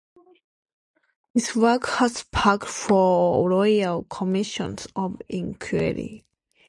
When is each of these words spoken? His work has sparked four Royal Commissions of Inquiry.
His 1.35 1.55
work 1.55 1.85
has 1.87 2.15
sparked 2.15 2.65
four 2.65 3.47
Royal 3.47 4.01
Commissions 4.05 4.87
of 4.95 5.21
Inquiry. 5.29 6.25